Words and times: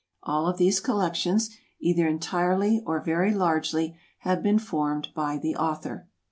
All 0.23 0.47
of 0.47 0.57
these 0.57 0.79
collections, 0.79 1.51
either 1.79 2.07
entirely 2.07 2.81
or 2.87 3.03
very 3.03 3.35
largely, 3.35 3.99
have 4.21 4.41
been 4.41 4.57
formed 4.57 5.09
by 5.13 5.37
the 5.37 5.55
author. 5.55 6.07